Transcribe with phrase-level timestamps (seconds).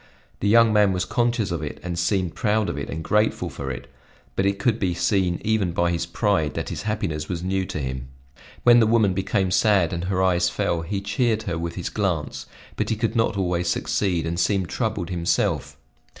[0.39, 3.69] The young man was conscious of it and seemed proud of it and grateful for
[3.69, 3.85] it;
[4.35, 7.77] but it could be seen even by his pride that his happiness was new to
[7.77, 8.07] him.
[8.63, 12.47] When the woman became sad and her eyes fell, he cheered her with his glance;
[12.77, 15.77] but he could not always succeed, and seemed troubled himself.